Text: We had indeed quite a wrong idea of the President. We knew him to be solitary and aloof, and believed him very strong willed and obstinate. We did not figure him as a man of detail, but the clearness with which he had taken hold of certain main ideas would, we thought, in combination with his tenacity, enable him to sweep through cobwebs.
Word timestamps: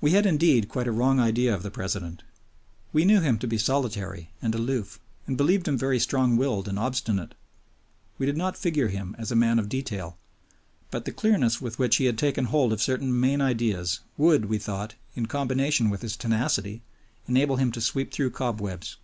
We 0.00 0.12
had 0.12 0.24
indeed 0.24 0.68
quite 0.68 0.86
a 0.86 0.92
wrong 0.92 1.18
idea 1.18 1.52
of 1.52 1.64
the 1.64 1.70
President. 1.72 2.22
We 2.92 3.04
knew 3.04 3.20
him 3.20 3.38
to 3.40 3.48
be 3.48 3.58
solitary 3.58 4.30
and 4.40 4.54
aloof, 4.54 5.00
and 5.26 5.36
believed 5.36 5.66
him 5.66 5.76
very 5.76 5.98
strong 5.98 6.36
willed 6.36 6.68
and 6.68 6.78
obstinate. 6.78 7.34
We 8.18 8.26
did 8.26 8.36
not 8.36 8.56
figure 8.56 8.86
him 8.86 9.16
as 9.18 9.32
a 9.32 9.34
man 9.34 9.58
of 9.58 9.68
detail, 9.68 10.16
but 10.92 11.06
the 11.06 11.10
clearness 11.12 11.60
with 11.60 11.76
which 11.80 11.96
he 11.96 12.04
had 12.04 12.18
taken 12.18 12.44
hold 12.44 12.72
of 12.72 12.80
certain 12.80 13.18
main 13.18 13.40
ideas 13.40 13.98
would, 14.16 14.44
we 14.44 14.58
thought, 14.58 14.94
in 15.16 15.26
combination 15.26 15.90
with 15.90 16.02
his 16.02 16.16
tenacity, 16.16 16.84
enable 17.26 17.56
him 17.56 17.72
to 17.72 17.80
sweep 17.80 18.12
through 18.12 18.30
cobwebs. 18.30 18.96